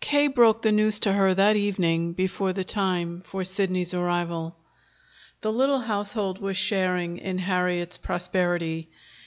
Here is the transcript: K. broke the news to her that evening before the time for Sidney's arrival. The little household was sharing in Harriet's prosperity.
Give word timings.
K. 0.00 0.28
broke 0.28 0.62
the 0.62 0.72
news 0.72 0.98
to 1.00 1.12
her 1.12 1.34
that 1.34 1.56
evening 1.56 2.14
before 2.14 2.54
the 2.54 2.64
time 2.64 3.20
for 3.22 3.44
Sidney's 3.44 3.92
arrival. 3.92 4.56
The 5.42 5.52
little 5.52 5.80
household 5.80 6.40
was 6.40 6.56
sharing 6.56 7.18
in 7.18 7.36
Harriet's 7.36 7.98
prosperity. 7.98 8.88